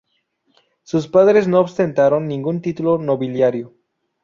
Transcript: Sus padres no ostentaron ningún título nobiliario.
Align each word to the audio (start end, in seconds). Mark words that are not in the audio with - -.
Sus 0.81 1.07
padres 1.07 1.47
no 1.47 1.61
ostentaron 1.61 2.25
ningún 2.27 2.59
título 2.59 2.97
nobiliario. 2.97 3.75